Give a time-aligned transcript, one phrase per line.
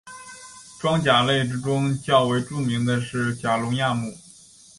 [0.79, 4.11] 装甲类之中较为著名的是甲龙亚目。